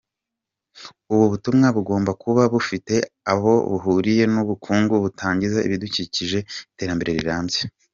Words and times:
Ubu 1.11 1.25
butumwa 1.31 1.67
bugomba 1.75 2.11
kuba 2.23 2.41
bufite 2.53 2.95
ahobuhuriye 3.33 4.23
n’Ubukungu 4.33 4.93
butangiza 5.03 5.59
ibidukikije 5.67 6.37
mw’ 6.43 6.47
iterambere 6.73 7.11
rirambye. 7.19 7.59